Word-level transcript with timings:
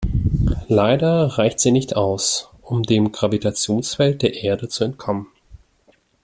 Leider 0.67 1.37
reicht 1.37 1.59
sie 1.59 1.71
nicht 1.71 1.95
aus, 1.95 2.49
um 2.63 2.81
dem 2.81 3.11
Gravitationsfeld 3.11 4.23
der 4.23 4.33
Erde 4.33 4.67
zu 4.67 4.83
entkommen. 4.83 5.27